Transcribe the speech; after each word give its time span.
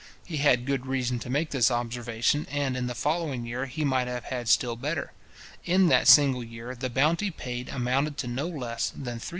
He 0.25 0.37
had 0.37 0.65
good 0.65 0.87
reason 0.87 1.19
to 1.19 1.29
make 1.29 1.51
this 1.51 1.69
observation, 1.69 2.47
and 2.49 2.75
in 2.75 2.87
the 2.87 2.95
following 2.95 3.45
year 3.45 3.67
he 3.67 3.85
might 3.85 4.07
have 4.07 4.23
had 4.23 4.49
still 4.49 4.75
better. 4.75 5.11
In 5.63 5.89
that 5.89 6.07
single 6.07 6.43
year, 6.43 6.73
the 6.73 6.89
bounty 6.89 7.29
paid 7.29 7.69
amounted 7.69 8.17
to 8.17 8.27
no 8.27 8.47
less 8.47 8.89
than 8.89 9.01
£ 9.19 9.21
324,176:10:6. 9.21 9.29